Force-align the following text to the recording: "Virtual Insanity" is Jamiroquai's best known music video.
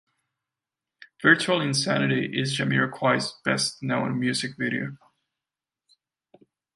"Virtual 1.21 1.61
Insanity" 1.61 2.25
is 2.33 2.57
Jamiroquai's 2.57 3.35
best 3.45 3.83
known 3.83 4.19
music 4.19 4.53
video. 4.57 4.97